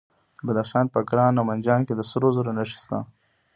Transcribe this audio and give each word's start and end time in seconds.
د 0.37 0.39
بدخشان 0.47 0.85
په 0.93 0.99
کران 1.09 1.33
او 1.39 1.43
منجان 1.49 1.81
کې 1.87 1.93
د 1.95 2.01
سرو 2.09 2.29
زرو 2.35 2.51
نښې 2.57 2.77
شته. 2.83 2.97